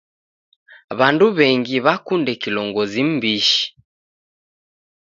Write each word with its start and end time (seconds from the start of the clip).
W'andu 0.97 1.25
w'engi 1.37 1.75
w'akunde 1.85 2.33
kilongozi 2.41 3.01
m'mbishi. 3.07 3.63